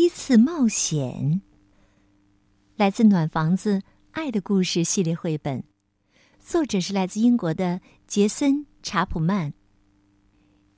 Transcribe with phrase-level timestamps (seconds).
[0.00, 1.12] 一次冒险》。
[2.74, 3.82] 来自《暖房子
[4.12, 5.62] 爱的故事》系列绘本，
[6.40, 9.52] 作者是来自英国的杰森·查普曼，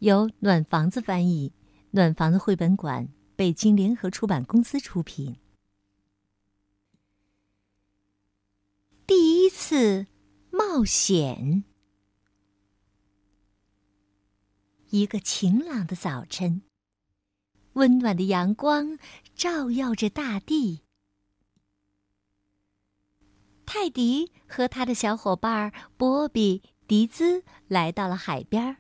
[0.01, 1.53] 由暖房子翻译，
[1.93, 5.37] 暖房子绘本馆北京联合出版公司出品。
[9.07, 10.05] 第一次
[10.51, 11.63] 冒险。
[14.91, 16.63] 一个晴朗的早晨，
[17.75, 18.99] 温暖的阳光
[19.35, 20.81] 照耀着大地。
[23.65, 28.77] 泰迪和他的小伙伴波比、迪兹来到了海边。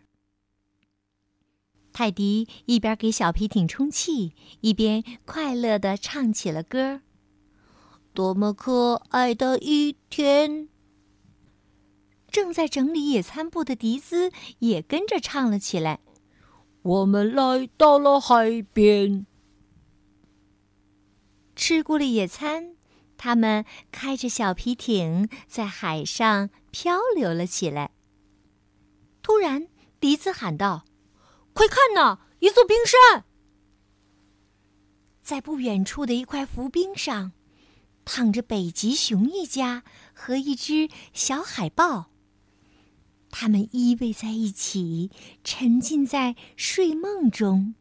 [1.92, 7.02] 泰迪一边给小皮艇充气，一边快乐地唱起了歌
[8.14, 10.68] ：“多么可爱的一天！”
[12.30, 16.00] 正在整理野餐布的迪兹也跟着唱了起来
[16.82, 19.26] ：“我们来到了海边。”
[21.56, 22.76] 吃过了野餐。
[23.18, 27.92] 他们开着小皮艇在海上漂流了起来。
[29.22, 29.68] 突然，
[30.00, 30.84] 笛子喊道
[31.54, 33.24] ：“快看呐，一座冰山！”
[35.22, 37.30] 在不远处的一块浮冰上，
[38.04, 42.10] 躺着北极熊一家和一只小海豹。
[43.32, 45.10] 他们依偎在一起，
[45.42, 47.74] 沉浸在睡梦中。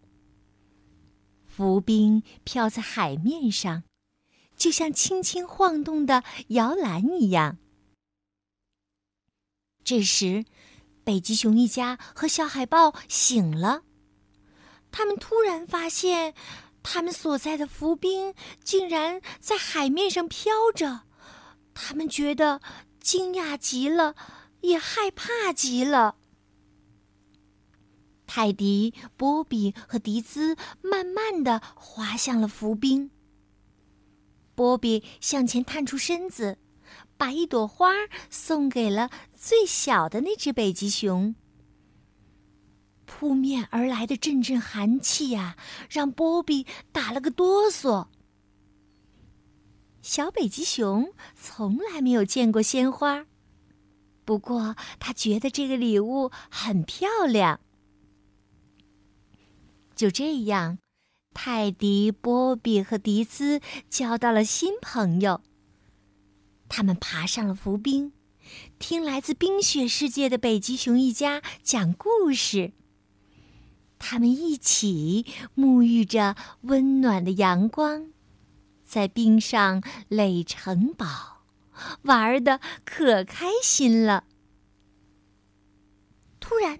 [1.45, 3.83] 浮冰飘在海面上。
[4.58, 7.58] 就像轻轻晃动的摇篮一样。
[9.83, 10.45] 这时，
[11.03, 13.81] 北极熊一家和小海豹醒了。
[14.92, 16.36] 他们突然发现，
[16.83, 21.05] 他们所在的浮冰竟然在海面上飘着。
[21.73, 22.61] 他们觉得
[22.99, 24.15] 惊讶极了，
[24.61, 26.16] 也害怕极了。
[28.26, 33.11] 泰迪、波比和迪兹慢慢的滑向了浮冰。
[34.55, 36.58] 波比向前探出身子，
[37.17, 37.94] 把一朵花
[38.30, 41.36] 送给了最小的那只北极熊。
[43.05, 45.58] 扑面而来的阵阵寒气呀，
[45.89, 48.08] 让波比打了个哆嗦。
[50.02, 53.26] 小北极熊从来没有见过鲜花，
[54.31, 57.59] 不过他觉得这个礼物很漂亮。
[59.93, 60.77] 就这样。
[61.33, 63.59] 泰迪、波比和迪兹
[63.89, 65.41] 交到了新朋友。
[66.70, 68.14] 他们爬上了浮冰，
[68.80, 72.71] 听来自冰雪世界的北极熊一家讲故事。
[73.99, 75.25] 他们一起
[75.58, 78.14] 沐浴着温暖的阳光，
[78.86, 81.40] 在冰上垒城堡，
[82.03, 84.25] 玩的可开心了。
[86.39, 86.80] 突然，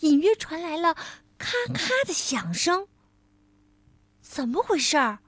[0.00, 0.94] 隐约传来了
[1.38, 2.86] 咔咔的响声。
[4.20, 5.18] 怎么回事儿？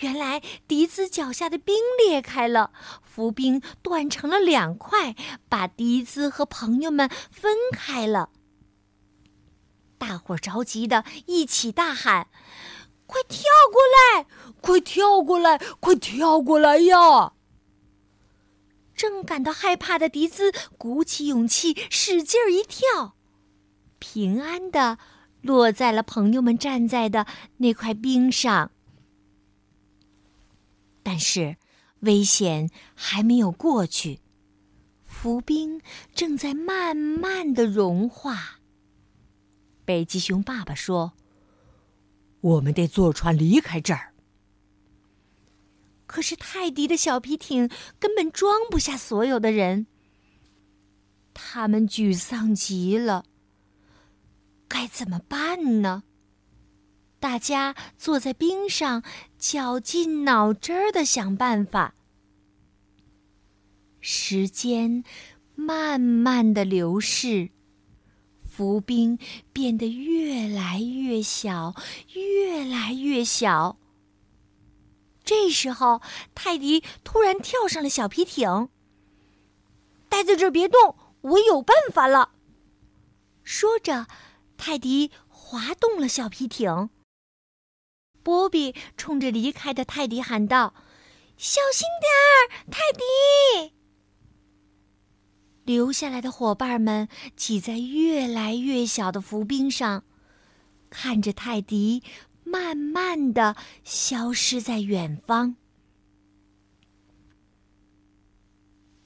[0.00, 5.14] 原来迪兹脚下的冰裂开了，浮冰断成了两块，
[5.48, 8.30] 把迪兹和朋友们分开了。
[9.98, 12.28] 大伙儿着急的一起大喊
[13.06, 14.26] ：“快跳过来！
[14.62, 15.58] 快跳过来！
[15.80, 17.34] 快跳过来呀！”
[19.00, 23.16] 正感到害怕的迪兹鼓起勇气，使劲儿一跳，
[23.98, 24.98] 平安的。
[25.40, 28.72] 落在了朋友们站在的那块冰上，
[31.02, 31.56] 但是
[32.00, 34.20] 危险还没有过去，
[35.02, 35.80] 浮冰
[36.14, 38.60] 正在慢慢的融化。
[39.86, 41.14] 北极熊爸爸说
[42.42, 44.09] ：“我们得坐船离开这儿。”
[46.10, 47.70] 可是泰迪的小皮艇
[48.00, 49.86] 根本装不下所有的人，
[51.32, 53.24] 他们沮丧极了。
[54.66, 56.02] 该怎么办呢？
[57.20, 59.04] 大家坐在冰上，
[59.38, 61.94] 绞尽脑汁儿的想办法。
[64.00, 65.04] 时间
[65.54, 67.50] 慢慢的流逝，
[68.42, 69.16] 浮冰
[69.52, 71.76] 变得越来越小，
[72.14, 73.76] 越来越小。
[75.30, 76.02] 这时候，
[76.34, 78.68] 泰迪突然跳上了小皮艇。
[80.08, 82.32] 待在这儿别动，我有办法了。
[83.44, 84.08] 说着。
[84.56, 86.90] 泰迪滑动了小皮艇，
[88.24, 90.74] 波比冲着离开的泰迪喊道
[91.38, 93.72] ：“小心点儿，泰迪！”
[95.64, 100.02] 留下来的伙伴们挤在越来越小的浮冰上，
[100.90, 102.02] 看着泰迪
[102.50, 105.56] 慢慢的消失在远方。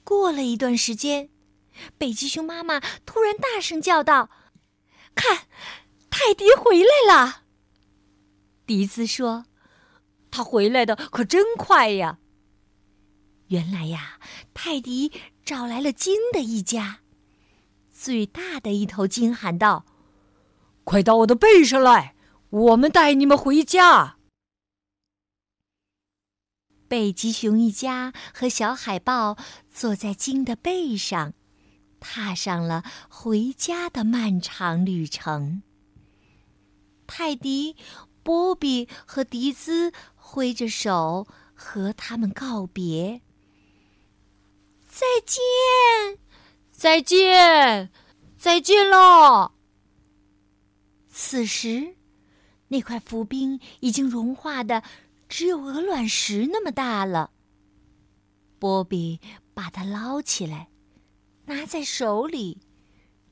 [0.03, 1.29] 过了一段时间，
[1.97, 4.29] 北极熊妈妈突然大声叫道
[5.13, 5.47] ：“看，
[6.09, 7.43] 泰迪回来了！”
[8.65, 9.45] 迪斯说
[10.31, 12.19] ：“他回来的可真快呀！”
[13.49, 14.19] 原来呀，
[14.55, 15.11] 泰迪
[15.43, 17.01] 找来了鲸的一家。
[17.91, 19.85] 最大的一头鲸喊道
[20.83, 22.14] ：“快到我的背上来，
[22.49, 24.17] 我们带你们回家。”
[26.87, 29.37] 北极熊一家和小海豹
[29.73, 31.33] 坐在鲸的背上，
[31.99, 35.63] 踏上了回家的漫长旅程。
[37.07, 37.75] 泰迪、
[38.21, 43.21] 波比和迪兹挥着手和他们告别。
[44.87, 46.19] 再见，
[46.71, 47.91] 再见，
[48.37, 49.51] 再见喽！
[51.09, 51.95] 此时，
[52.75, 54.83] 那块浮冰已经融化的
[55.29, 57.31] 只有鹅卵石那么大了。
[58.59, 59.21] 波比
[59.53, 60.67] 把它捞起来，
[61.45, 62.57] 拿在手里，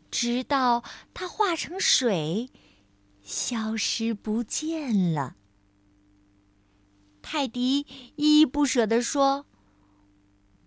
[0.10, 0.82] 直到
[1.14, 2.52] 它化成水，
[3.22, 5.36] 消失不见了。
[7.22, 7.86] 泰迪
[8.16, 9.46] 依依不舍地说。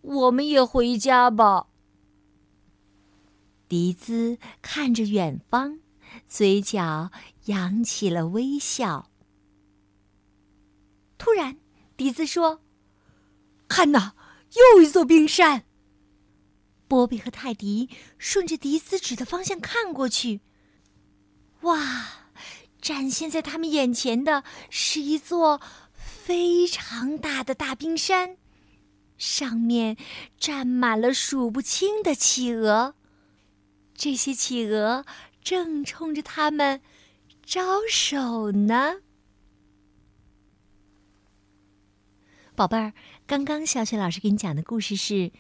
[0.03, 1.69] 我们也回家吧。
[3.69, 5.81] 迪兹看着远方，
[6.29, 7.11] 嘴角
[7.47, 9.11] 扬起了微笑。
[11.19, 11.57] 突然，
[11.97, 12.63] 迪兹说
[13.67, 14.15] ：“看呐，
[14.55, 15.65] 又一座冰山。”
[16.87, 20.41] 波比和泰迪顺着迪兹指的方向看过去，
[21.63, 22.29] 哇！
[22.81, 25.61] 展现在他们眼前的是一座
[25.93, 28.37] 非常大的大冰山。
[29.19, 29.97] 上面
[30.39, 32.95] 站满了数不清的企鹅，
[33.95, 35.05] 这些企鹅
[35.43, 36.81] 正冲着他们
[37.47, 38.97] 招手呢。
[42.57, 42.93] 宝贝儿，
[43.25, 45.31] 刚刚小雪老师给你讲的故事是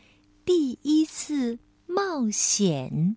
[0.45, 3.17] 第一次冒险。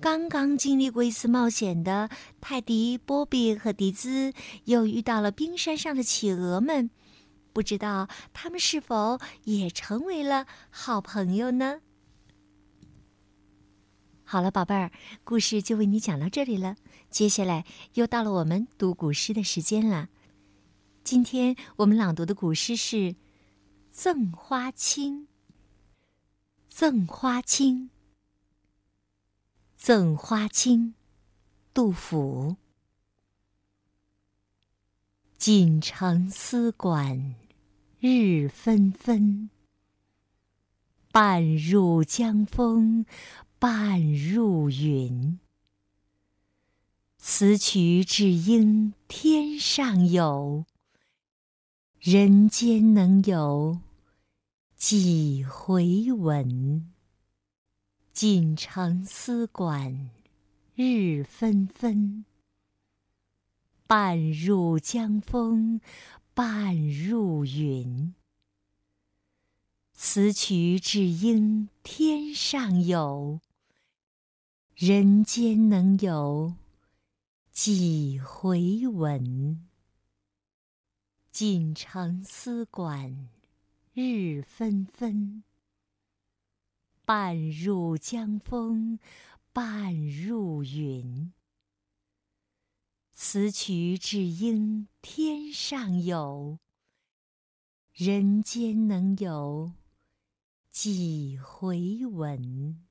[0.00, 2.10] 刚刚经历过一次冒险的
[2.40, 4.32] 泰迪、波比和迪兹，
[4.64, 6.90] 又遇到了冰山上的企鹅们。
[7.52, 11.80] 不知道他们是否也成为了好朋友呢？
[14.30, 14.92] 好了，宝贝儿，
[15.24, 16.76] 故事就为你讲到这里了。
[17.10, 20.08] 接下来又到了我们读古诗的时间了。
[21.02, 22.96] 今天我们朗读的古诗是
[23.90, 25.22] 《赠花卿》。
[26.68, 27.90] 《赠花卿》，
[29.76, 30.94] 赠花卿，
[31.74, 32.54] 杜甫。
[35.36, 37.34] 锦城丝管
[37.98, 39.50] 日纷纷，
[41.10, 43.04] 半入江风
[43.60, 45.38] 半入云。
[47.18, 50.64] 此曲只应天上有，
[51.98, 53.78] 人间能有
[54.76, 56.90] 几回闻？
[58.14, 60.08] 锦城丝管
[60.74, 62.24] 日纷纷。
[63.86, 65.82] 半入江风，
[66.32, 68.14] 半入云。
[69.92, 73.38] 此曲只应天上有，
[74.82, 76.54] 人间能有
[77.52, 79.68] 几回闻？
[81.30, 83.28] 锦城丝管
[83.92, 85.44] 日纷纷，
[87.04, 88.98] 半入江风，
[89.52, 91.30] 半入云。
[93.12, 96.58] 此曲只应天上有，
[97.92, 99.74] 人间能有
[100.70, 102.86] 几回闻？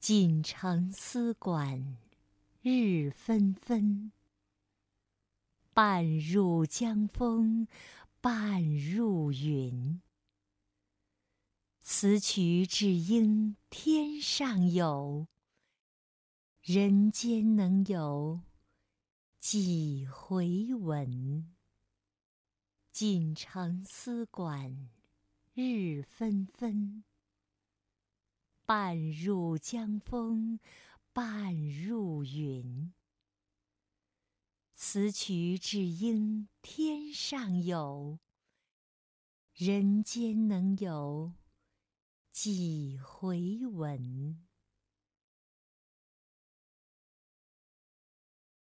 [0.00, 1.98] 锦城丝管
[2.62, 4.10] 日纷纷，
[5.74, 7.68] 半入江风
[8.18, 10.00] 半入云。
[11.82, 15.26] 此曲只应天上有，
[16.62, 18.40] 人间能有。
[19.38, 21.54] 几回闻？
[22.90, 24.88] 锦城丝管
[25.52, 27.04] 日纷纷，
[28.72, 30.60] 半入江风
[31.12, 32.94] 半入云。
[34.72, 38.20] 此曲只应天上有，
[39.54, 41.32] 人间能有
[42.30, 44.46] 几回闻？